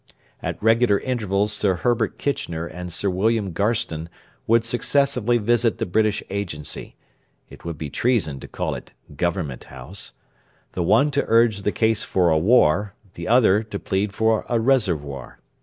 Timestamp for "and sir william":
2.65-3.53